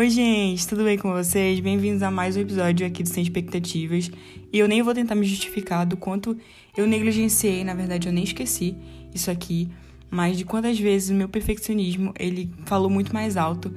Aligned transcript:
Oi, 0.00 0.08
gente, 0.08 0.66
tudo 0.66 0.82
bem 0.82 0.96
com 0.96 1.12
vocês? 1.12 1.60
Bem-vindos 1.60 2.02
a 2.02 2.10
mais 2.10 2.34
um 2.34 2.40
episódio 2.40 2.86
aqui 2.86 3.02
do 3.02 3.08
Sem 3.10 3.22
Expectativas. 3.22 4.10
E 4.50 4.58
eu 4.58 4.66
nem 4.66 4.80
vou 4.80 4.94
tentar 4.94 5.14
me 5.14 5.26
justificar 5.26 5.84
do 5.84 5.94
quanto 5.94 6.38
eu 6.74 6.86
negligenciei, 6.86 7.62
na 7.64 7.74
verdade 7.74 8.08
eu 8.08 8.12
nem 8.14 8.24
esqueci 8.24 8.74
isso 9.14 9.30
aqui, 9.30 9.68
mas 10.10 10.38
de 10.38 10.46
quantas 10.46 10.80
vezes 10.80 11.10
o 11.10 11.12
meu 11.12 11.28
perfeccionismo 11.28 12.14
ele 12.18 12.50
falou 12.64 12.88
muito 12.88 13.12
mais 13.12 13.36
alto 13.36 13.70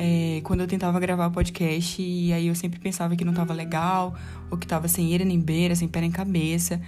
é, 0.00 0.40
quando 0.42 0.62
eu 0.62 0.66
tentava 0.66 0.98
gravar 0.98 1.30
podcast 1.30 2.02
e 2.02 2.32
aí 2.32 2.48
eu 2.48 2.56
sempre 2.56 2.80
pensava 2.80 3.14
que 3.14 3.24
não 3.24 3.32
tava 3.32 3.54
legal, 3.54 4.16
ou 4.50 4.58
que 4.58 4.66
tava 4.66 4.88
sem 4.88 5.14
ira 5.14 5.24
nem 5.24 5.38
beira, 5.38 5.76
sem 5.76 5.86
pé 5.86 6.00
nem 6.00 6.10
cabeça. 6.10 6.82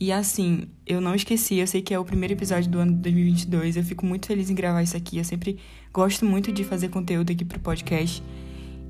E 0.00 0.12
assim, 0.12 0.68
eu 0.86 1.00
não 1.00 1.12
esqueci, 1.14 1.56
eu 1.56 1.66
sei 1.66 1.82
que 1.82 1.92
é 1.92 1.98
o 1.98 2.04
primeiro 2.04 2.32
episódio 2.32 2.70
do 2.70 2.78
ano 2.78 2.92
de 2.92 2.98
2022, 2.98 3.76
eu 3.76 3.82
fico 3.82 4.06
muito 4.06 4.26
feliz 4.28 4.48
em 4.48 4.54
gravar 4.54 4.80
isso 4.80 4.96
aqui, 4.96 5.18
eu 5.18 5.24
sempre 5.24 5.58
gosto 5.92 6.24
muito 6.24 6.52
de 6.52 6.62
fazer 6.62 6.88
conteúdo 6.88 7.32
aqui 7.32 7.44
pro 7.44 7.58
podcast. 7.58 8.22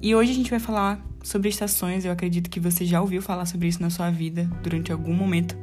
E 0.02 0.14
hoje 0.14 0.33
a 0.33 0.34
gente 0.34 0.50
vai 0.50 0.60
falar 0.60 1.02
sobre 1.23 1.48
estações, 1.48 2.05
eu 2.05 2.12
acredito 2.12 2.50
que 2.50 2.60
você 2.60 2.84
já 2.84 3.00
ouviu 3.00 3.23
falar 3.23 3.47
sobre 3.47 3.69
isso 3.69 3.80
na 3.80 3.88
sua 3.88 4.10
vida, 4.10 4.45
durante 4.62 4.92
algum 4.92 5.14
momento 5.14 5.56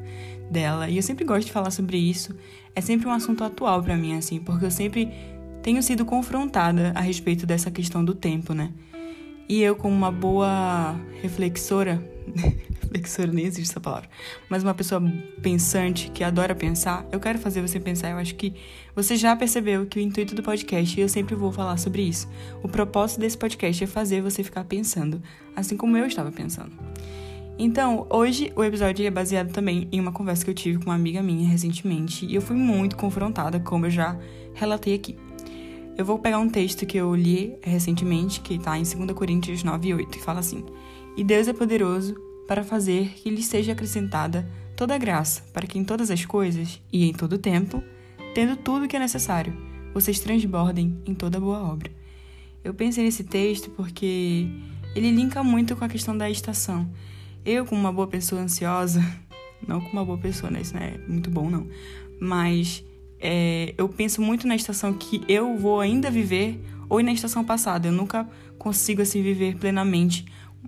dela, 0.50 0.90
e 0.90 0.98
eu 0.98 1.04
sempre 1.04 1.24
gosto 1.24 1.46
de 1.46 1.52
falar 1.52 1.70
sobre 1.70 1.98
isso. 1.98 2.36
É 2.74 2.82
sempre 2.82 3.08
um 3.08 3.12
assunto 3.12 3.44
atual 3.44 3.84
para 3.84 3.96
mim, 3.96 4.18
assim, 4.18 4.40
porque 4.40 4.66
eu 4.66 4.72
sempre 4.72 5.12
tenho 5.62 5.82
sido 5.84 6.06
confrontada 6.06 6.92
a 6.96 7.02
respeito 7.02 7.46
dessa 7.46 7.70
questão 7.70 8.04
do 8.04 8.16
tempo, 8.16 8.54
né? 8.54 8.72
E 9.48 9.62
eu, 9.62 9.76
como 9.76 9.96
uma 9.96 10.12
boa 10.12 10.96
reflexora, 11.22 12.02
reflexora 12.82 13.32
nem 13.32 13.46
existe 13.46 13.70
essa 13.72 13.80
palavra, 13.80 14.10
mas 14.50 14.64
uma 14.64 14.74
pessoa 14.74 15.02
pensante 15.42 16.10
que 16.10 16.24
adora 16.24 16.56
pensar, 16.56 17.06
eu 17.12 17.20
quero 17.20 17.38
fazer 17.38 17.62
você 17.62 17.80
pensar. 17.80 18.10
Eu 18.10 18.18
acho 18.18 18.34
que 18.36 18.54
você 18.96 19.16
já 19.16 19.36
percebeu 19.36 19.86
que 19.86 20.00
o 20.00 20.02
intuito 20.02 20.34
do 20.34 20.42
podcast, 20.42 21.00
e 21.00 21.02
eu 21.02 21.10
sempre 21.10 21.36
vou 21.36 21.52
falar 21.52 21.78
sobre 21.78 22.02
isso, 22.02 22.28
o 22.64 22.68
propósito 22.68 23.20
desse 23.20 23.38
podcast 23.38 23.84
é 23.84 23.88
fazer 23.88 24.22
você 24.22 24.44
ficar 24.44 24.64
pensando, 24.64 25.22
assim 25.56 25.78
como 25.78 25.96
eu 25.96 26.08
estava 26.08 26.32
pensando. 26.32 26.72
Então, 27.58 28.06
hoje 28.10 28.52
o 28.56 28.64
episódio 28.64 29.06
é 29.06 29.12
baseado 29.12 29.52
também 29.52 29.88
em 29.92 30.00
uma 30.00 30.12
conversa 30.12 30.44
que 30.44 30.52
eu 30.52 30.56
tive 30.56 30.80
com 30.80 30.86
uma 30.86 30.96
amiga 30.96 31.24
minha 31.24 31.48
recentemente 31.48 32.26
e 32.26 32.36
eu 32.36 32.42
fui 32.42 32.56
muito 32.56 32.98
confrontada, 32.98 33.60
como 33.60 33.86
eu 33.86 33.90
já 33.90 34.18
relatei 34.54 34.94
aqui. 34.94 35.16
Eu 35.98 36.04
vou 36.04 36.20
pegar 36.20 36.40
um 36.40 36.50
texto 36.50 36.86
que 36.86 36.98
eu 36.98 37.16
li 37.16 37.58
recentemente, 37.64 38.42
que 38.42 38.56
está 38.56 38.78
em 38.78 38.84
2 38.84 39.14
Coríntios 39.14 39.64
9 39.64 39.88
e 39.88 39.94
8, 39.94 40.18
e 40.18 40.22
fala 40.22 40.42
assim: 40.42 40.66
E 41.16 41.24
Deus 41.24 41.48
é 41.48 41.54
poderoso 41.54 42.16
para 42.46 42.66
fazer 42.66 43.14
que 43.16 43.30
lhe 43.30 43.42
seja 43.42 43.72
acrescentada 43.72 44.46
toda 44.76 44.94
a 44.94 44.98
graça, 44.98 45.42
para 45.54 45.66
que 45.66 45.80
em 45.80 45.86
todas 45.86 46.12
as 46.12 46.26
coisas 46.26 46.82
e 46.92 47.10
em 47.10 47.14
todo 47.14 47.34
o 47.34 47.38
tempo, 47.38 47.82
tendo 48.34 48.58
tudo 48.58 48.84
o 48.84 48.88
que 48.90 48.98
é 48.98 49.00
necessário, 49.00 49.56
vocês 49.94 50.20
transbordem 50.20 51.02
em 51.06 51.16
toda 51.16 51.40
boa 51.40 51.64
obra. 51.64 51.90
Eu 52.62 52.74
pensei 52.74 53.06
nesse 53.06 53.24
texto 53.24 53.70
porque 53.70 54.50
ele 54.94 55.12
linka 55.12 55.42
muito 55.46 55.78
com 55.78 55.86
a 55.86 55.90
questão 55.90 56.18
da 56.18 56.30
estação. 56.30 56.90
Eu, 57.46 57.66
como 57.66 57.80
uma 57.80 57.94
boa 57.94 58.08
pessoa 58.08 58.42
ansiosa, 58.42 59.02
não 59.66 59.80
como 59.80 59.94
uma 59.94 60.06
boa 60.06 60.18
pessoa, 60.18 60.52
né? 60.52 60.60
Isso 60.60 60.74
não 60.74 60.82
é 60.82 60.98
muito 61.08 61.30
bom, 61.30 61.50
não. 61.50 61.68
Mas 62.20 62.84
é, 63.28 63.74
eu 63.76 63.90
penso 63.90 64.22
muito 64.22 64.48
na 64.48 64.56
estação 64.56 64.94
que 64.94 65.24
eu 65.28 65.58
vou 65.58 65.80
ainda 65.80 66.12
viver 66.12 66.64
ou 66.88 67.02
na 67.02 67.12
estação 67.12 67.44
passada. 67.44 67.88
Eu 67.88 67.92
nunca 67.92 68.30
consigo 68.60 69.02
assim 69.02 69.24
viver 69.24 69.56
plenamente 69.56 70.26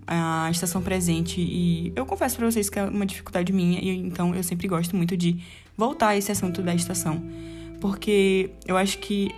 a 0.07 0.49
estação 0.49 0.81
presente 0.81 1.39
e 1.39 1.93
eu 1.95 2.05
confesso 2.05 2.35
para 2.35 2.49
vocês 2.49 2.67
que 2.69 2.79
é 2.79 2.83
uma 2.85 3.05
dificuldade 3.05 3.53
minha 3.53 3.79
e 3.79 3.89
então 3.89 4.33
eu 4.33 4.41
sempre 4.41 4.67
gosto 4.67 4.95
muito 4.95 5.15
de 5.15 5.39
voltar 5.75 6.09
a 6.09 6.17
esse 6.17 6.31
assunto 6.31 6.63
da 6.63 6.73
estação, 6.73 7.21
porque 7.79 8.49
eu 8.65 8.75
acho 8.75 8.99
que 8.99 9.29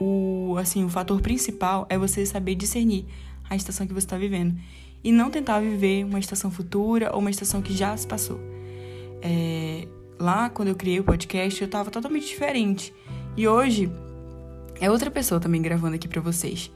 o 0.00 0.56
assim 0.58 0.84
o 0.84 0.88
fator 0.88 1.20
principal 1.20 1.86
é 1.90 1.98
você 1.98 2.24
saber 2.24 2.54
discernir 2.54 3.04
a 3.50 3.56
estação 3.56 3.86
que 3.86 3.92
você 3.92 4.06
está 4.06 4.16
vivendo 4.16 4.54
e 5.02 5.12
não 5.12 5.30
tentar 5.30 5.60
viver 5.60 6.04
uma 6.04 6.18
estação 6.18 6.50
futura 6.50 7.10
ou 7.12 7.18
uma 7.18 7.30
estação 7.30 7.60
que 7.60 7.74
já 7.74 7.96
se 7.96 8.06
passou. 8.06 8.40
É, 9.22 9.88
lá, 10.18 10.48
quando 10.50 10.68
eu 10.68 10.74
criei 10.74 11.00
o 11.00 11.04
podcast, 11.04 11.60
eu 11.60 11.68
tava 11.68 11.90
totalmente 11.90 12.26
diferente. 12.26 12.92
E 13.36 13.46
hoje 13.46 13.90
é 14.80 14.90
outra 14.90 15.10
pessoa 15.10 15.40
também 15.40 15.60
gravando 15.60 15.96
aqui 15.96 16.08
para 16.08 16.20
vocês. 16.20 16.70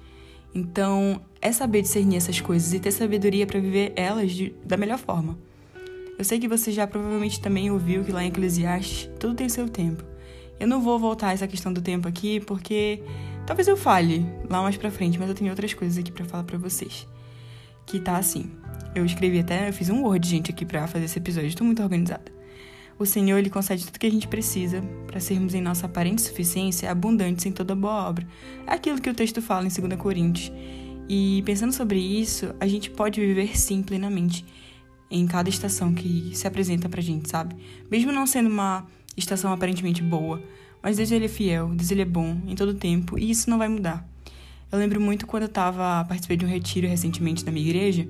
Então, 0.55 1.21
é 1.41 1.53
saber 1.53 1.83
discernir 1.83 2.17
essas 2.17 2.41
coisas 2.41 2.73
e 2.73 2.81
ter 2.81 2.91
sabedoria 2.91 3.47
para 3.47 3.61
viver 3.61 3.93
elas 3.97 4.33
de, 4.33 4.55
da 4.65 4.77
melhor 4.77 4.99
forma. 4.99 5.39
Eu 6.19 6.25
sei 6.25 6.39
que 6.39 6.49
você 6.49 6.71
já 6.71 6.87
provavelmente 6.87 7.41
também 7.41 7.71
ouviu 7.71 8.05
que 8.05 8.13
lá 8.13 8.23
em 8.23 8.29
Eclesiastes 8.29 9.09
tudo 9.19 9.35
tem 9.35 9.49
seu 9.49 9.69
tempo. 9.69 10.05
Eu 10.59 10.69
não 10.69 10.83
vou 10.83 10.99
voltar 10.99 11.29
a 11.29 11.33
essa 11.33 11.47
questão 11.47 11.73
do 11.73 11.81
tempo 11.81 12.07
aqui 12.07 12.41
porque 12.41 13.03
talvez 13.47 13.67
eu 13.67 13.77
fale 13.77 14.27
lá 14.49 14.61
mais 14.61 14.77
pra 14.77 14.91
frente, 14.91 15.19
mas 15.19 15.29
eu 15.31 15.35
tenho 15.35 15.51
outras 15.51 15.73
coisas 15.73 15.97
aqui 15.97 16.13
para 16.13 16.27
falar 16.27 16.45
para 16.45 16.59
vocês. 16.59 17.07
Que 17.87 17.99
tá 17.99 18.19
assim. 18.19 18.51
Eu 18.95 19.07
escrevi 19.07 19.39
até, 19.39 19.69
eu 19.69 19.73
fiz 19.73 19.89
um 19.89 20.03
Word, 20.03 20.29
gente, 20.29 20.51
aqui 20.51 20.67
pra 20.67 20.87
fazer 20.87 21.07
esse 21.07 21.19
episódio, 21.19 21.57
tô 21.57 21.65
muito 21.65 21.83
organizada. 21.83 22.40
O 23.01 23.07
Senhor 23.07 23.39
ele 23.39 23.49
concede 23.49 23.87
tudo 23.87 23.99
que 23.99 24.07
a 24.07 24.11
gente 24.11 24.29
precisa 24.29 24.83
para 25.07 25.19
sermos 25.21 25.55
em 25.55 25.63
nossa 25.63 25.87
aparente 25.87 26.21
suficiência 26.21 26.91
abundantes 26.91 27.47
em 27.47 27.51
toda 27.51 27.75
boa 27.75 28.07
obra. 28.07 28.29
É 28.67 28.75
aquilo 28.75 29.01
que 29.01 29.09
o 29.09 29.15
texto 29.15 29.41
fala 29.41 29.67
em 29.67 29.71
2 29.71 29.99
Coríntios. 29.99 30.53
E 31.09 31.43
pensando 31.47 31.73
sobre 31.73 31.99
isso, 31.99 32.55
a 32.61 32.69
gente 32.69 32.91
pode 32.91 33.19
viver 33.19 33.57
sim 33.59 33.83
plenamente 33.83 34.45
em 35.11 35.27
cada 35.27 35.49
estação 35.49 35.95
que 35.95 36.33
se 36.35 36.47
apresenta 36.47 36.91
pra 36.91 37.01
gente, 37.01 37.31
sabe? 37.31 37.57
Mesmo 37.91 38.13
não 38.13 38.27
sendo 38.27 38.51
uma 38.51 38.87
estação 39.17 39.51
aparentemente 39.51 40.03
boa, 40.03 40.43
mas 40.83 40.99
Deus 40.99 41.11
ele 41.11 41.25
é 41.25 41.29
fiel, 41.29 41.69
Deus 41.69 41.91
ele 41.91 42.03
é 42.03 42.05
bom 42.05 42.37
em 42.47 42.55
todo 42.55 42.75
tempo 42.75 43.19
e 43.19 43.31
isso 43.31 43.49
não 43.49 43.57
vai 43.57 43.69
mudar. 43.69 44.07
Eu 44.71 44.79
lembro 44.79 45.01
muito 45.01 45.27
quando 45.27 45.45
eu 45.45 45.49
tava 45.49 46.05
participei 46.05 46.37
de 46.37 46.45
um 46.45 46.49
retiro 46.49 46.87
recentemente 46.87 47.47
na 47.47 47.51
minha 47.51 47.67
igreja 47.67 48.07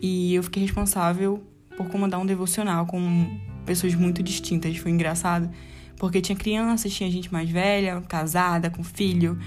e 0.00 0.34
eu 0.34 0.42
fiquei 0.42 0.62
responsável 0.62 1.42
por 1.76 1.86
comandar 1.88 2.18
um 2.18 2.24
devocional 2.24 2.86
com 2.86 3.51
pessoas 3.64 3.94
muito 3.94 4.22
distintas. 4.22 4.76
Foi 4.76 4.90
engraçado, 4.90 5.50
porque 5.96 6.20
tinha 6.20 6.36
crianças, 6.36 6.92
tinha 6.92 7.10
gente 7.10 7.32
mais 7.32 7.48
velha, 7.48 8.00
casada, 8.02 8.70
com 8.70 8.82
filho, 8.82 9.38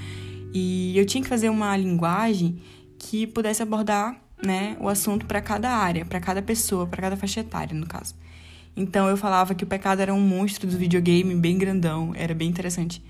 e 0.53 0.97
eu 0.97 1.05
tinha 1.05 1.21
que 1.21 1.29
fazer 1.29 1.49
uma 1.49 1.75
linguagem 1.75 2.57
que 2.97 3.27
pudesse 3.27 3.61
abordar 3.61 4.21
né, 4.43 4.77
o 4.79 4.87
assunto 4.87 5.25
para 5.25 5.41
cada 5.41 5.69
área, 5.69 6.05
para 6.05 6.19
cada 6.19 6.41
pessoa, 6.41 6.87
para 6.87 7.01
cada 7.01 7.17
faixa 7.17 7.41
etária, 7.41 7.77
no 7.77 7.85
caso. 7.85 8.15
Então 8.75 9.07
eu 9.07 9.15
falava 9.15 9.55
que 9.55 9.63
o 9.63 9.67
pecado 9.67 10.01
era 10.01 10.13
um 10.13 10.19
monstro 10.19 10.67
do 10.67 10.77
videogame 10.77 11.33
bem 11.35 11.57
grandão, 11.57 12.13
era 12.15 12.33
bem 12.33 12.49
interessante. 12.49 13.01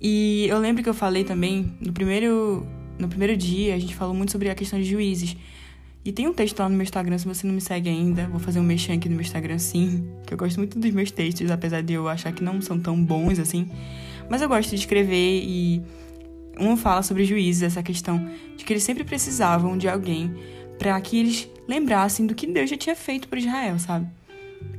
E 0.00 0.46
eu 0.48 0.58
lembro 0.58 0.82
que 0.82 0.88
eu 0.88 0.94
falei 0.94 1.24
também 1.24 1.72
no 1.80 1.92
primeiro 1.92 2.66
no 2.98 3.08
primeiro 3.08 3.36
dia, 3.36 3.74
a 3.74 3.78
gente 3.78 3.94
falou 3.94 4.12
muito 4.12 4.32
sobre 4.32 4.50
a 4.50 4.54
questão 4.54 4.78
de 4.78 4.84
juízes. 4.84 5.36
E 6.08 6.12
tem 6.12 6.26
um 6.26 6.32
texto 6.32 6.58
lá 6.60 6.70
no 6.70 6.74
meu 6.74 6.84
Instagram, 6.84 7.18
se 7.18 7.26
você 7.26 7.46
não 7.46 7.52
me 7.52 7.60
segue 7.60 7.86
ainda, 7.86 8.26
vou 8.28 8.40
fazer 8.40 8.58
um 8.58 8.62
mexão 8.62 8.94
aqui 8.94 9.10
no 9.10 9.14
meu 9.14 9.20
Instagram 9.20 9.58
sim, 9.58 10.08
que 10.26 10.32
eu 10.32 10.38
gosto 10.38 10.56
muito 10.56 10.78
dos 10.78 10.90
meus 10.90 11.10
textos, 11.10 11.50
apesar 11.50 11.82
de 11.82 11.92
eu 11.92 12.08
achar 12.08 12.32
que 12.32 12.42
não 12.42 12.62
são 12.62 12.80
tão 12.80 12.98
bons 12.98 13.38
assim. 13.38 13.68
Mas 14.26 14.40
eu 14.40 14.48
gosto 14.48 14.70
de 14.70 14.76
escrever 14.76 15.42
e 15.44 15.82
um 16.58 16.78
fala 16.78 17.02
sobre 17.02 17.26
juízes, 17.26 17.62
essa 17.62 17.82
questão 17.82 18.26
de 18.56 18.64
que 18.64 18.72
eles 18.72 18.84
sempre 18.84 19.04
precisavam 19.04 19.76
de 19.76 19.86
alguém 19.86 20.34
para 20.78 20.98
que 20.98 21.18
eles 21.18 21.46
lembrassem 21.68 22.26
do 22.26 22.34
que 22.34 22.46
Deus 22.46 22.70
já 22.70 22.76
tinha 22.78 22.96
feito 22.96 23.28
por 23.28 23.36
Israel, 23.36 23.78
sabe? 23.78 24.08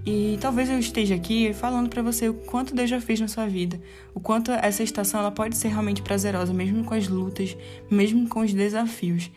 E 0.03 0.35
talvez 0.41 0.67
eu 0.67 0.79
esteja 0.79 1.13
aqui 1.13 1.53
falando 1.53 1.89
para 1.89 2.01
você 2.01 2.27
o 2.27 2.33
quanto 2.33 2.73
Deus 2.73 2.89
já 2.89 2.99
fez 2.99 3.19
na 3.19 3.27
sua 3.27 3.45
vida, 3.45 3.79
o 4.15 4.19
quanto 4.19 4.51
essa 4.51 4.81
estação 4.81 5.19
ela 5.19 5.29
pode 5.29 5.55
ser 5.57 5.67
realmente 5.67 6.01
prazerosa, 6.01 6.51
mesmo 6.51 6.83
com 6.83 6.95
as 6.95 7.07
lutas, 7.07 7.55
mesmo 7.87 8.27
com 8.27 8.39
os 8.39 8.51
desafios. 8.51 9.29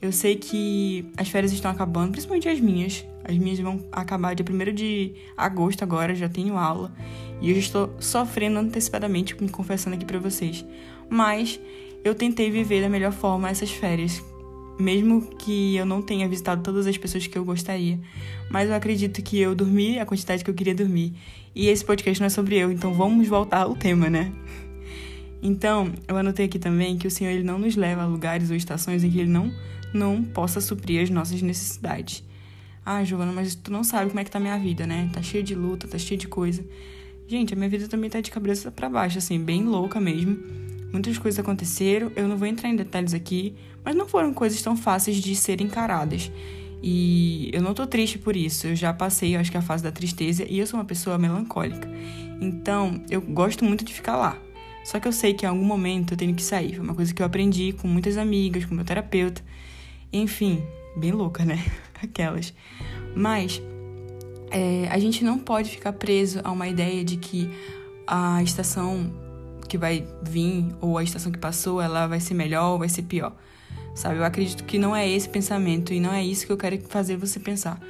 Eu 0.00 0.12
sei 0.12 0.36
que 0.36 1.10
as 1.16 1.28
férias 1.28 1.52
estão 1.52 1.70
acabando, 1.70 2.12
principalmente 2.12 2.48
as 2.48 2.60
minhas. 2.60 3.04
As 3.24 3.36
minhas 3.36 3.58
vão 3.58 3.84
acabar 3.90 4.34
dia 4.34 4.44
1 4.48 4.74
de 4.74 5.14
agosto 5.36 5.82
agora, 5.82 6.14
já 6.14 6.28
tenho 6.28 6.56
aula. 6.56 6.92
E 7.40 7.48
eu 7.48 7.54
já 7.54 7.60
estou 7.60 7.94
sofrendo 7.98 8.58
antecipadamente, 8.58 9.34
me 9.40 9.48
confessando 9.48 9.96
aqui 9.96 10.04
para 10.04 10.18
vocês. 10.18 10.64
Mas 11.08 11.58
eu 12.04 12.14
tentei 12.14 12.50
viver 12.50 12.82
da 12.82 12.88
melhor 12.88 13.12
forma 13.12 13.48
essas 13.48 13.70
férias, 13.70 14.22
mesmo 14.78 15.22
que 15.38 15.76
eu 15.76 15.86
não 15.86 16.02
tenha 16.02 16.28
visitado 16.28 16.62
todas 16.62 16.86
as 16.86 16.96
pessoas 16.96 17.26
que 17.26 17.36
eu 17.36 17.44
gostaria. 17.44 17.98
Mas 18.50 18.68
eu 18.68 18.74
acredito 18.74 19.22
que 19.22 19.40
eu 19.40 19.54
dormi 19.54 19.98
a 19.98 20.06
quantidade 20.06 20.44
que 20.44 20.50
eu 20.50 20.54
queria 20.54 20.74
dormir. 20.74 21.14
E 21.54 21.68
esse 21.68 21.84
podcast 21.84 22.20
não 22.20 22.26
é 22.26 22.30
sobre 22.30 22.56
eu, 22.56 22.70
então 22.70 22.92
vamos 22.92 23.26
voltar 23.26 23.62
ao 23.62 23.74
tema, 23.74 24.10
né? 24.10 24.30
Então, 25.42 25.92
eu 26.06 26.16
anotei 26.16 26.46
aqui 26.46 26.58
também 26.58 26.96
que 26.98 27.06
o 27.06 27.10
Senhor 27.10 27.30
ele 27.30 27.42
não 27.42 27.58
nos 27.58 27.76
leva 27.76 28.02
a 28.02 28.06
lugares 28.06 28.50
ou 28.50 28.56
estações 28.56 29.02
em 29.02 29.10
que 29.10 29.20
ele 29.20 29.30
não 29.30 29.52
não 29.92 30.22
possa 30.22 30.60
suprir 30.60 31.02
as 31.02 31.10
nossas 31.10 31.42
necessidades. 31.42 32.22
Ah, 32.84 33.02
Giovana, 33.02 33.32
mas 33.32 33.54
tu 33.54 33.72
não 33.72 33.82
sabe 33.82 34.08
como 34.08 34.20
é 34.20 34.24
que 34.24 34.30
tá 34.30 34.38
a 34.38 34.40
minha 34.40 34.58
vida, 34.58 34.86
né? 34.86 35.10
Tá 35.12 35.20
cheia 35.20 35.42
de 35.42 35.54
luta, 35.54 35.88
tá 35.88 35.98
cheia 35.98 36.16
de 36.16 36.28
coisa. 36.28 36.64
Gente, 37.26 37.52
a 37.52 37.56
minha 37.56 37.68
vida 37.68 37.88
também 37.88 38.08
tá 38.08 38.20
de 38.20 38.30
cabeça 38.30 38.70
para 38.70 38.88
baixo, 38.88 39.18
assim, 39.18 39.38
bem 39.40 39.64
louca 39.64 40.00
mesmo. 40.00 40.38
Muitas 40.92 41.18
coisas 41.18 41.38
aconteceram, 41.38 42.12
eu 42.14 42.28
não 42.28 42.36
vou 42.36 42.46
entrar 42.46 42.68
em 42.68 42.76
detalhes 42.76 43.12
aqui, 43.12 43.56
mas 43.84 43.96
não 43.96 44.06
foram 44.06 44.32
coisas 44.32 44.62
tão 44.62 44.76
fáceis 44.76 45.16
de 45.16 45.34
serem 45.34 45.66
encaradas. 45.66 46.30
E 46.80 47.50
eu 47.52 47.60
não 47.60 47.74
tô 47.74 47.86
triste 47.86 48.18
por 48.18 48.36
isso, 48.36 48.68
eu 48.68 48.76
já 48.76 48.92
passei, 48.92 49.34
eu 49.34 49.40
acho 49.40 49.50
que 49.50 49.56
a 49.56 49.62
fase 49.62 49.82
da 49.82 49.90
tristeza, 49.90 50.46
e 50.48 50.58
eu 50.58 50.66
sou 50.66 50.78
uma 50.78 50.84
pessoa 50.84 51.18
melancólica. 51.18 51.88
Então, 52.40 53.02
eu 53.10 53.20
gosto 53.20 53.64
muito 53.64 53.84
de 53.84 53.92
ficar 53.92 54.16
lá. 54.16 54.38
Só 54.84 55.00
que 55.00 55.08
eu 55.08 55.12
sei 55.12 55.34
que 55.34 55.44
em 55.44 55.48
algum 55.48 55.64
momento 55.64 56.14
eu 56.14 56.16
tenho 56.16 56.32
que 56.32 56.42
sair. 56.42 56.76
Foi 56.76 56.84
uma 56.84 56.94
coisa 56.94 57.12
que 57.12 57.20
eu 57.20 57.26
aprendi 57.26 57.72
com 57.72 57.88
muitas 57.88 58.16
amigas, 58.16 58.64
com 58.64 58.74
meu 58.74 58.84
terapeuta. 58.84 59.42
Enfim, 60.16 60.62
bem 60.96 61.12
louca, 61.12 61.44
né? 61.44 61.62
Aquelas. 62.02 62.54
Mas 63.14 63.62
é, 64.50 64.88
a 64.90 64.98
gente 64.98 65.22
não 65.22 65.38
pode 65.38 65.70
ficar 65.70 65.92
preso 65.92 66.40
a 66.42 66.50
uma 66.50 66.66
ideia 66.66 67.04
de 67.04 67.16
que 67.16 67.50
a 68.06 68.42
estação 68.42 69.12
que 69.68 69.76
vai 69.76 70.06
vir 70.22 70.68
ou 70.80 70.96
a 70.96 71.02
estação 71.02 71.30
que 71.30 71.38
passou, 71.38 71.82
ela 71.82 72.06
vai 72.06 72.20
ser 72.20 72.34
melhor 72.34 72.72
ou 72.72 72.78
vai 72.78 72.88
ser 72.88 73.02
pior. 73.02 73.34
Sabe? 73.94 74.16
Eu 74.16 74.24
acredito 74.24 74.64
que 74.64 74.78
não 74.78 74.94
é 74.94 75.08
esse 75.08 75.28
pensamento 75.28 75.92
e 75.92 76.00
não 76.00 76.12
é 76.12 76.24
isso 76.24 76.46
que 76.46 76.52
eu 76.52 76.56
quero 76.56 76.78
fazer 76.82 77.16
você 77.16 77.38
pensar. 77.38 77.80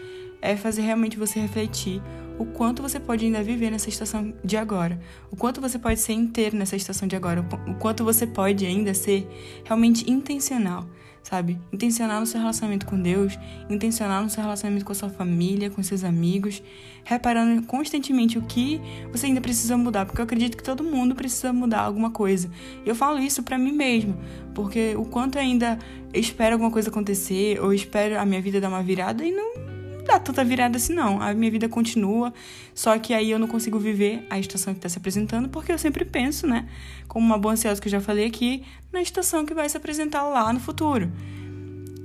É 0.40 0.56
fazer 0.56 0.82
realmente 0.82 1.16
você 1.16 1.38
refletir 1.38 2.02
o 2.38 2.44
quanto 2.44 2.82
você 2.82 2.98
pode 2.98 3.24
ainda 3.24 3.42
viver 3.42 3.70
nessa 3.70 3.88
estação 3.88 4.34
de 4.44 4.56
agora, 4.56 5.00
o 5.30 5.36
quanto 5.36 5.60
você 5.60 5.78
pode 5.78 6.00
ser 6.00 6.12
inteiro 6.12 6.56
nessa 6.56 6.76
estação 6.76 7.08
de 7.08 7.16
agora, 7.16 7.46
o 7.66 7.74
quanto 7.74 8.04
você 8.04 8.26
pode 8.26 8.66
ainda 8.66 8.92
ser 8.92 9.26
realmente 9.64 10.10
intencional 10.10 10.86
sabe? 11.26 11.58
Intencionar 11.72 12.20
no 12.20 12.26
seu 12.26 12.38
relacionamento 12.38 12.86
com 12.86 13.00
Deus, 13.00 13.36
intencionar 13.68 14.22
no 14.22 14.30
seu 14.30 14.40
relacionamento 14.40 14.84
com 14.84 14.92
a 14.92 14.94
sua 14.94 15.08
família, 15.08 15.68
com 15.68 15.82
seus 15.82 16.04
amigos, 16.04 16.62
reparando 17.02 17.60
constantemente 17.66 18.38
o 18.38 18.42
que 18.42 18.80
você 19.10 19.26
ainda 19.26 19.40
precisa 19.40 19.76
mudar, 19.76 20.06
porque 20.06 20.20
eu 20.20 20.24
acredito 20.24 20.56
que 20.56 20.62
todo 20.62 20.84
mundo 20.84 21.16
precisa 21.16 21.52
mudar 21.52 21.80
alguma 21.80 22.12
coisa. 22.12 22.48
E 22.84 22.88
eu 22.88 22.94
falo 22.94 23.18
isso 23.18 23.42
para 23.42 23.58
mim 23.58 23.72
mesmo, 23.72 24.16
porque 24.54 24.94
o 24.96 25.04
quanto 25.04 25.36
eu 25.36 25.42
ainda 25.42 25.80
espero 26.14 26.54
alguma 26.54 26.70
coisa 26.70 26.90
acontecer, 26.90 27.60
ou 27.60 27.72
espero 27.72 28.20
a 28.20 28.24
minha 28.24 28.40
vida 28.40 28.60
dar 28.60 28.68
uma 28.68 28.82
virada 28.82 29.24
e 29.24 29.32
não 29.32 29.65
dá 30.06 30.18
tanta 30.18 30.44
virada 30.44 30.76
assim, 30.76 30.94
não. 30.94 31.20
A 31.20 31.34
minha 31.34 31.50
vida 31.50 31.68
continua, 31.68 32.32
só 32.74 32.98
que 32.98 33.12
aí 33.12 33.30
eu 33.30 33.38
não 33.38 33.46
consigo 33.46 33.78
viver 33.78 34.26
a 34.30 34.38
estação 34.38 34.72
que 34.72 34.78
está 34.78 34.88
se 34.88 34.98
apresentando, 34.98 35.48
porque 35.48 35.72
eu 35.72 35.78
sempre 35.78 36.04
penso, 36.04 36.46
né? 36.46 36.68
Como 37.08 37.26
uma 37.26 37.38
boa 37.38 37.54
ansiosa 37.54 37.80
que 37.80 37.88
eu 37.88 37.92
já 37.92 38.00
falei 38.00 38.26
aqui, 38.26 38.62
na 38.92 39.00
estação 39.02 39.44
que 39.44 39.54
vai 39.54 39.68
se 39.68 39.76
apresentar 39.76 40.22
lá 40.22 40.52
no 40.52 40.60
futuro. 40.60 41.10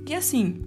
E 0.08 0.14
assim, 0.14 0.62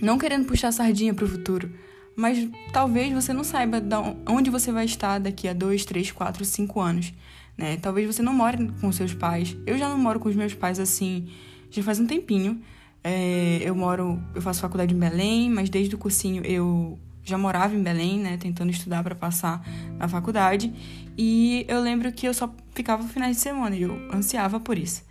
não 0.00 0.18
querendo 0.18 0.46
puxar 0.46 0.70
sardinha 0.72 1.12
pro 1.12 1.26
futuro, 1.26 1.70
mas 2.14 2.48
talvez 2.72 3.12
você 3.12 3.32
não 3.32 3.44
saiba 3.44 3.82
onde 4.26 4.50
você 4.50 4.70
vai 4.72 4.84
estar 4.84 5.18
daqui 5.18 5.48
a 5.48 5.52
dois, 5.52 5.84
três, 5.84 6.10
quatro, 6.10 6.44
cinco 6.44 6.80
anos, 6.80 7.12
né? 7.56 7.76
Talvez 7.76 8.06
você 8.06 8.22
não 8.22 8.32
more 8.32 8.70
com 8.80 8.90
seus 8.92 9.14
pais. 9.14 9.56
Eu 9.66 9.78
já 9.78 9.88
não 9.88 9.98
moro 9.98 10.20
com 10.20 10.28
os 10.28 10.36
meus 10.36 10.54
pais 10.54 10.78
assim, 10.78 11.28
já 11.70 11.82
faz 11.82 11.98
um 12.00 12.06
tempinho. 12.06 12.60
É, 13.02 13.60
eu 13.62 13.74
moro, 13.74 14.22
eu 14.34 14.42
faço 14.42 14.60
faculdade 14.60 14.94
em 14.94 14.98
Belém, 14.98 15.50
mas 15.50 15.70
desde 15.70 15.94
o 15.94 15.98
cursinho 15.98 16.44
eu 16.44 16.98
já 17.24 17.36
morava 17.36 17.74
em 17.74 17.82
Belém, 17.82 18.18
né, 18.18 18.36
tentando 18.38 18.70
estudar 18.70 19.02
para 19.02 19.14
passar 19.14 19.62
na 19.98 20.08
faculdade. 20.08 20.72
E 21.16 21.64
eu 21.68 21.80
lembro 21.80 22.10
que 22.12 22.26
eu 22.26 22.34
só 22.34 22.52
ficava 22.74 23.02
no 23.02 23.08
finais 23.08 23.36
de 23.36 23.42
semana 23.42 23.76
e 23.76 23.82
eu 23.82 24.08
ansiava 24.12 24.58
por 24.58 24.78
isso. 24.78 25.04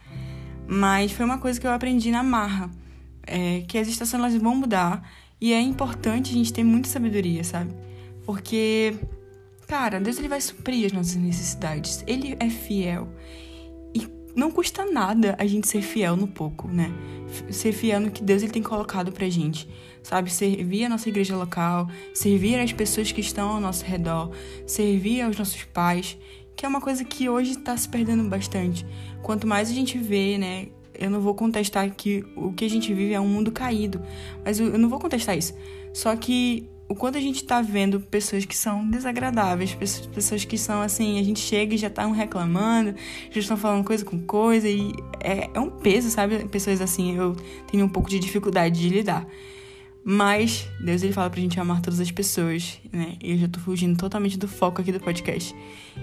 Mas 0.68 1.12
foi 1.12 1.26
uma 1.26 1.38
coisa 1.38 1.60
que 1.60 1.68
eu 1.68 1.72
aprendi 1.72 2.12
na 2.12 2.24
marra, 2.24 2.70
é, 3.26 3.62
que 3.68 3.78
as 3.78 3.88
estações 3.88 4.20
elas 4.22 4.36
vão 4.36 4.56
mudar 4.56 5.08
e 5.40 5.54
é 5.54 5.62
importante 5.62 6.32
a 6.32 6.34
gente 6.34 6.52
ter 6.52 6.64
muita 6.64 6.90
sabedoria, 6.90 7.44
sabe? 7.44 7.74
Porque, 8.26 8.96
cara, 9.68 10.00
Deus 10.00 10.18
ele 10.18 10.28
vai 10.28 10.42
suprir 10.42 10.88
as 10.88 10.92
nossas 10.92 11.16
necessidades. 11.16 12.04
Ele 12.08 12.36
é 12.40 12.50
fiel 12.50 13.08
não 14.38 14.52
custa 14.52 14.86
nada 14.86 15.36
a 15.40 15.48
gente 15.48 15.68
ser 15.68 15.82
fiel 15.82 16.16
no 16.16 16.28
pouco, 16.28 16.68
né? 16.68 16.94
Ser 17.50 17.74
fiel 17.74 18.00
no 18.00 18.12
que 18.12 18.24
Deus 18.24 18.44
ele 18.44 18.52
tem 18.52 18.62
colocado 18.62 19.12
pra 19.12 19.28
gente, 19.28 19.68
sabe? 20.04 20.32
Servir 20.32 20.86
a 20.86 20.90
nossa 20.90 21.10
igreja 21.10 21.36
local, 21.36 21.90
servir 22.14 22.60
as 22.60 22.72
pessoas 22.72 23.12
que 23.12 23.20
estão 23.20 23.50
ao 23.50 23.60
nosso 23.60 23.84
redor, 23.84 24.32
servir 24.68 25.22
aos 25.24 25.36
nossos 25.36 25.64
pais, 25.64 26.16
que 26.56 26.66
é 26.66 26.70
uma 26.70 26.80
coisa 26.80 27.04
que 27.04 27.28
hoje 27.28 27.54
está 27.54 27.76
se 27.76 27.90
perdendo 27.90 28.30
bastante. 28.30 28.86
Quanto 29.24 29.48
mais 29.48 29.72
a 29.72 29.74
gente 29.74 29.98
vê, 29.98 30.38
né? 30.38 30.68
Eu 30.94 31.10
não 31.10 31.20
vou 31.20 31.34
contestar 31.34 31.90
que 31.96 32.24
o 32.36 32.54
que 32.54 32.64
a 32.64 32.70
gente 32.70 32.94
vive 32.94 33.14
é 33.14 33.20
um 33.20 33.28
mundo 33.28 33.52
caído, 33.52 34.02
mas 34.46 34.60
eu 34.60 34.78
não 34.78 34.88
vou 34.88 35.00
contestar 35.00 35.36
isso. 35.36 35.56
Só 35.94 36.16
que 36.16 36.70
o 36.90 36.96
quanto 36.96 37.18
a 37.18 37.22
gente 37.22 37.44
tá 37.44 37.62
vendo 37.62 38.00
pessoas 38.00 38.46
que 38.46 38.56
são 38.56 38.90
desagradáveis, 38.90 39.76
pessoas 40.14 40.46
que 40.46 40.58
são 40.58 40.82
assim, 40.82 41.20
a 41.20 41.24
gente 41.24 41.40
chega 41.40 41.76
e 41.76 41.78
já 41.78 41.90
tá 41.90 42.06
reclamando, 42.08 42.96
já 43.30 43.40
estão 43.40 43.58
falando 43.58 43.84
coisa 43.84 44.06
com 44.06 44.20
coisa, 44.20 44.70
e 44.70 44.94
é, 45.20 45.50
é 45.54 45.60
um 45.60 45.70
peso, 45.70 46.10
sabe? 46.10 46.46
Pessoas 46.46 46.80
assim, 46.80 47.16
eu 47.16 47.36
tenho 47.70 47.86
um 47.86 47.90
pouco 47.90 48.10
de 48.10 48.20
dificuldade 48.20 48.80
de 48.80 48.90
lidar. 48.90 49.28
Mas 50.02 50.70
Deus 50.80 51.04
ele 51.04 51.12
fala 51.12 51.30
pra 51.30 51.42
gente 51.42 51.60
amar 51.60 51.82
todas 51.82 52.00
as 52.00 52.10
pessoas, 52.10 52.80
né? 52.94 53.18
E 53.22 53.32
eu 53.34 53.38
já 53.38 53.50
tô 53.50 53.60
fugindo 53.60 53.98
totalmente 53.98 54.38
do 54.38 54.48
foco 54.48 54.82
aqui 54.82 54.94
do 54.94 55.02
podcast. 55.02 55.54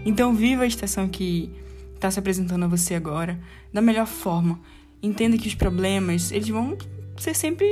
Então 0.05 0.35
viva 0.35 0.65
a 0.65 0.67
estação 0.67 1.09
que 1.09 1.51
tá 1.99 2.11
se 2.11 2.19
apresentando 2.19 2.67
a 2.67 2.69
você 2.69 2.95
agora 2.95 3.41
da 3.73 3.81
melhor 3.81 4.07
forma. 4.07 4.61
Entenda 5.03 5.39
que 5.39 5.49
os 5.49 5.55
problemas, 5.55 6.31
eles 6.31 6.51
vão 6.51 6.77
ser 7.17 7.35
sempre 7.35 7.67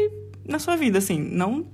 na 0.49 0.59
sua 0.59 0.75
vida, 0.75 0.97
assim, 0.97 1.20
não 1.20 1.67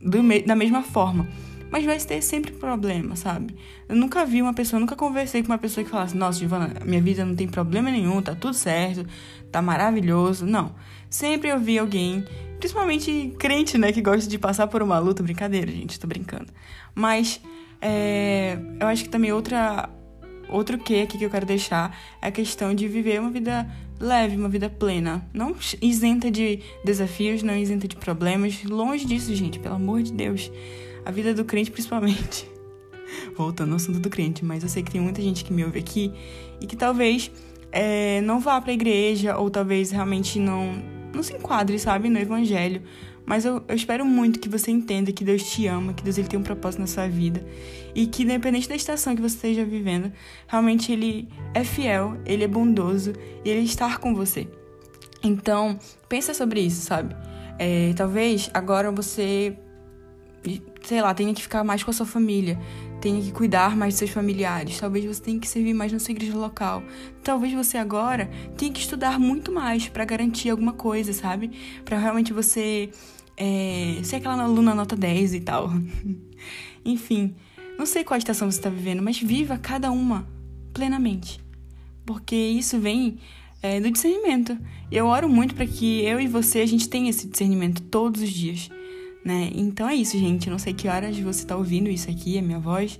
me 0.00 0.42
da 0.42 0.56
mesma 0.56 0.82
forma. 0.82 1.28
Mas 1.70 1.84
vai 1.84 1.98
ter 1.98 2.20
sempre 2.20 2.50
problema, 2.52 3.14
sabe? 3.14 3.54
Eu 3.88 3.94
nunca 3.94 4.26
vi 4.26 4.42
uma 4.42 4.52
pessoa, 4.52 4.80
nunca 4.80 4.96
conversei 4.96 5.40
com 5.40 5.52
uma 5.52 5.58
pessoa 5.58 5.84
que 5.84 5.90
falasse: 5.90 6.16
Nossa, 6.16 6.40
Giovana, 6.40 6.74
minha 6.84 7.00
vida 7.00 7.24
não 7.24 7.36
tem 7.36 7.46
problema 7.46 7.90
nenhum, 7.90 8.20
tá 8.20 8.34
tudo 8.34 8.54
certo, 8.54 9.06
tá 9.52 9.62
maravilhoso. 9.62 10.44
Não. 10.44 10.74
Sempre 11.08 11.50
eu 11.50 11.60
vi 11.60 11.78
alguém, 11.78 12.24
principalmente 12.58 13.34
crente, 13.38 13.78
né, 13.78 13.92
que 13.92 14.02
gosta 14.02 14.28
de 14.28 14.38
passar 14.38 14.66
por 14.66 14.82
uma 14.82 14.98
luta. 14.98 15.22
Brincadeira, 15.22 15.70
gente, 15.70 15.98
tô 15.98 16.08
brincando. 16.08 16.48
Mas 16.92 17.40
é, 17.80 18.58
eu 18.80 18.88
acho 18.88 19.04
que 19.04 19.08
também 19.08 19.32
outra 19.32 19.88
outro 20.48 20.76
que 20.76 21.00
aqui 21.00 21.16
que 21.16 21.24
eu 21.24 21.30
quero 21.30 21.46
deixar 21.46 21.96
é 22.20 22.26
a 22.26 22.32
questão 22.32 22.74
de 22.74 22.88
viver 22.88 23.20
uma 23.20 23.30
vida 23.30 23.68
leve, 24.00 24.36
uma 24.36 24.48
vida 24.48 24.70
plena. 24.70 25.24
Não 25.32 25.54
isenta 25.80 26.30
de 26.30 26.60
desafios, 26.84 27.42
não 27.42 27.54
isenta 27.56 27.86
de 27.86 27.96
problemas. 27.96 28.64
Longe 28.64 29.04
disso, 29.04 29.34
gente, 29.34 29.58
pelo 29.58 29.74
amor 29.74 30.02
de 30.02 30.12
Deus. 30.12 30.50
A 31.04 31.10
vida 31.10 31.34
do 31.34 31.44
crente, 31.44 31.70
principalmente. 31.70 32.48
Voltando 33.36 33.70
ao 33.70 33.76
assunto 33.76 34.00
do 34.00 34.08
crente, 34.08 34.44
mas 34.44 34.62
eu 34.62 34.68
sei 34.68 34.82
que 34.82 34.90
tem 34.90 35.00
muita 35.00 35.20
gente 35.20 35.44
que 35.44 35.52
me 35.52 35.64
ouve 35.64 35.78
aqui 35.78 36.12
e 36.60 36.66
que 36.66 36.76
talvez 36.76 37.30
é, 37.70 38.20
não 38.22 38.40
vá 38.40 38.60
para 38.60 38.70
a 38.70 38.74
igreja 38.74 39.36
ou 39.36 39.50
talvez 39.50 39.90
realmente 39.90 40.38
não, 40.38 40.82
não 41.14 41.22
se 41.22 41.34
enquadre, 41.34 41.78
sabe, 41.78 42.08
no 42.08 42.18
evangelho. 42.18 42.82
Mas 43.24 43.44
eu, 43.44 43.62
eu, 43.68 43.76
espero 43.76 44.04
muito 44.04 44.40
que 44.40 44.48
você 44.48 44.70
entenda 44.70 45.12
que 45.12 45.24
Deus 45.24 45.42
te 45.42 45.66
ama, 45.66 45.92
que 45.92 46.02
Deus 46.02 46.18
ele 46.18 46.26
tem 46.26 46.38
um 46.38 46.42
propósito 46.42 46.80
na 46.80 46.86
sua 46.86 47.06
vida 47.06 47.44
e 47.94 48.06
que, 48.06 48.22
independente 48.22 48.68
da 48.68 48.74
estação 48.74 49.14
que 49.14 49.22
você 49.22 49.36
esteja 49.36 49.64
vivendo, 49.64 50.12
realmente 50.46 50.92
Ele 50.92 51.28
é 51.54 51.62
fiel, 51.62 52.16
Ele 52.26 52.44
é 52.44 52.48
bondoso 52.48 53.12
e 53.44 53.50
Ele 53.50 53.64
está 53.64 53.96
com 53.98 54.14
você. 54.14 54.48
Então, 55.22 55.78
pensa 56.08 56.32
sobre 56.34 56.60
isso, 56.60 56.80
sabe? 56.80 57.14
É, 57.58 57.92
talvez 57.94 58.50
agora 58.54 58.90
você, 58.90 59.56
sei 60.82 61.02
lá, 61.02 61.12
tenha 61.12 61.34
que 61.34 61.42
ficar 61.42 61.62
mais 61.62 61.82
com 61.82 61.90
a 61.90 61.94
sua 61.94 62.06
família, 62.06 62.58
tenha 63.00 63.20
que 63.20 63.32
cuidar 63.32 63.76
mais 63.76 63.94
de 63.94 63.98
seus 63.98 64.10
familiares, 64.10 64.78
talvez 64.78 65.04
você 65.04 65.22
tenha 65.22 65.40
que 65.40 65.48
servir 65.48 65.74
mais 65.74 65.92
na 65.92 65.98
sua 65.98 66.12
igreja 66.12 66.36
local. 66.36 66.82
Talvez 67.22 67.52
você 67.52 67.78
agora 67.78 68.30
tenha 68.56 68.72
que 68.72 68.80
estudar 68.80 69.18
muito 69.18 69.50
mais 69.50 69.88
para 69.88 70.04
garantir 70.04 70.50
alguma 70.50 70.72
coisa, 70.72 71.12
sabe? 71.12 71.50
Para 71.84 71.98
realmente 71.98 72.32
você 72.32 72.90
é, 73.36 74.00
ser 74.02 74.16
aquela 74.16 74.42
aluna 74.42 74.74
nota 74.74 74.94
10 74.94 75.34
e 75.34 75.40
tal. 75.40 75.72
Enfim, 76.84 77.34
não 77.78 77.86
sei 77.86 78.04
qual 78.04 78.18
estação 78.18 78.50
você 78.50 78.58
está 78.58 78.68
vivendo, 78.68 79.02
mas 79.02 79.18
viva 79.18 79.56
cada 79.56 79.90
uma 79.90 80.28
plenamente. 80.74 81.40
Porque 82.04 82.36
isso 82.36 82.78
vem 82.78 83.18
é, 83.62 83.80
do 83.80 83.90
discernimento. 83.90 84.56
Eu 84.90 85.06
oro 85.06 85.28
muito 85.28 85.54
para 85.54 85.66
que 85.66 86.02
eu 86.02 86.20
e 86.20 86.26
você 86.26 86.60
a 86.60 86.66
gente 86.66 86.88
tenha 86.88 87.08
esse 87.08 87.26
discernimento 87.26 87.80
todos 87.82 88.22
os 88.22 88.30
dias, 88.30 88.68
né? 89.24 89.50
Então 89.54 89.88
é 89.88 89.94
isso, 89.94 90.18
gente. 90.18 90.48
não 90.48 90.58
sei 90.58 90.72
que 90.72 90.88
horas 90.88 91.18
você 91.18 91.42
está 91.42 91.56
ouvindo 91.56 91.88
isso 91.90 92.10
aqui, 92.10 92.38
a 92.38 92.42
minha 92.42 92.58
voz. 92.58 92.98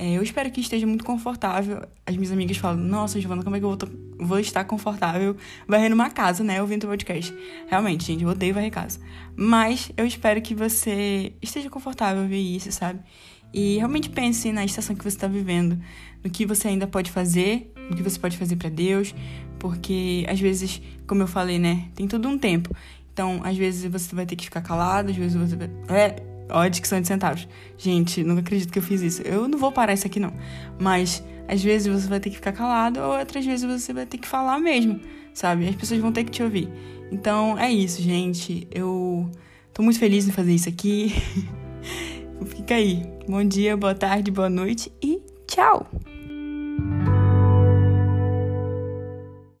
É, 0.00 0.12
eu 0.12 0.22
espero 0.22 0.48
que 0.52 0.60
esteja 0.60 0.86
muito 0.86 1.04
confortável. 1.04 1.82
As 2.06 2.14
minhas 2.16 2.30
amigas 2.30 2.56
falam: 2.56 2.78
Nossa, 2.78 3.20
Giovana, 3.20 3.42
como 3.42 3.56
é 3.56 3.58
que 3.58 3.64
eu 3.64 3.76
vou, 3.76 3.78
vou 4.26 4.38
estar 4.38 4.62
confortável 4.64 5.36
varrendo 5.66 5.96
uma 5.96 6.08
casa, 6.08 6.44
né? 6.44 6.62
Ouvindo 6.62 6.84
o 6.84 6.86
podcast. 6.86 7.34
Realmente, 7.66 8.04
gente, 8.04 8.22
eu 8.22 8.30
odeio 8.30 8.54
varrer 8.54 8.70
casa. 8.70 9.00
Mas 9.36 9.90
eu 9.96 10.06
espero 10.06 10.40
que 10.40 10.54
você 10.54 11.32
esteja 11.42 11.68
confortável 11.68 12.28
ver 12.28 12.38
isso, 12.38 12.70
sabe? 12.70 13.00
E 13.52 13.78
realmente 13.78 14.08
pense 14.10 14.52
na 14.52 14.64
estação 14.64 14.94
que 14.94 15.02
você 15.02 15.16
está 15.16 15.26
vivendo, 15.26 15.78
no 16.22 16.30
que 16.30 16.46
você 16.46 16.68
ainda 16.68 16.86
pode 16.86 17.10
fazer, 17.10 17.72
no 17.90 17.96
que 17.96 18.02
você 18.02 18.18
pode 18.18 18.36
fazer 18.36 18.56
para 18.56 18.68
Deus, 18.68 19.14
porque 19.58 20.24
às 20.28 20.38
vezes, 20.38 20.82
como 21.06 21.22
eu 21.22 21.26
falei, 21.26 21.58
né, 21.58 21.88
tem 21.94 22.06
todo 22.06 22.28
um 22.28 22.38
tempo. 22.38 22.74
Então, 23.18 23.40
às 23.42 23.56
vezes 23.56 23.90
você 23.90 24.14
vai 24.14 24.24
ter 24.24 24.36
que 24.36 24.44
ficar 24.44 24.60
calado, 24.60 25.10
às 25.10 25.16
vezes 25.16 25.34
você 25.34 25.56
vai. 25.56 25.68
É, 25.88 26.22
ó, 26.48 26.60
a 26.60 26.68
dicção 26.68 27.00
de 27.00 27.08
centavos. 27.08 27.48
Gente, 27.76 28.22
não 28.22 28.38
acredito 28.38 28.72
que 28.72 28.78
eu 28.78 28.82
fiz 28.82 29.00
isso. 29.00 29.22
Eu 29.22 29.48
não 29.48 29.58
vou 29.58 29.72
parar 29.72 29.92
isso 29.92 30.06
aqui, 30.06 30.20
não. 30.20 30.32
Mas, 30.78 31.20
às 31.48 31.60
vezes 31.60 31.92
você 31.92 32.06
vai 32.06 32.20
ter 32.20 32.30
que 32.30 32.36
ficar 32.36 32.52
calado, 32.52 33.00
ou 33.00 33.18
outras 33.18 33.44
vezes 33.44 33.68
você 33.68 33.92
vai 33.92 34.06
ter 34.06 34.18
que 34.18 34.28
falar 34.28 34.60
mesmo, 34.60 35.00
sabe? 35.34 35.68
As 35.68 35.74
pessoas 35.74 35.98
vão 35.98 36.12
ter 36.12 36.22
que 36.22 36.30
te 36.30 36.44
ouvir. 36.44 36.68
Então, 37.10 37.58
é 37.58 37.68
isso, 37.72 38.00
gente. 38.00 38.68
Eu 38.70 39.28
tô 39.74 39.82
muito 39.82 39.98
feliz 39.98 40.28
em 40.28 40.30
fazer 40.30 40.54
isso 40.54 40.68
aqui. 40.68 41.12
Fica 42.46 42.76
aí. 42.76 43.02
Bom 43.28 43.42
dia, 43.42 43.76
boa 43.76 43.96
tarde, 43.96 44.30
boa 44.30 44.48
noite 44.48 44.92
e 45.02 45.20
tchau! 45.44 45.90